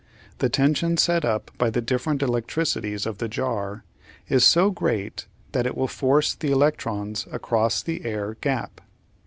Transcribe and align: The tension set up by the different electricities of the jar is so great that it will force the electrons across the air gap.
The 0.39 0.49
tension 0.49 0.97
set 0.97 1.23
up 1.23 1.51
by 1.59 1.69
the 1.69 1.79
different 1.79 2.23
electricities 2.23 3.05
of 3.05 3.19
the 3.19 3.27
jar 3.27 3.83
is 4.27 4.43
so 4.43 4.71
great 4.71 5.27
that 5.51 5.67
it 5.67 5.77
will 5.77 5.87
force 5.87 6.33
the 6.33 6.51
electrons 6.51 7.27
across 7.31 7.83
the 7.83 8.03
air 8.03 8.33
gap. 8.41 8.81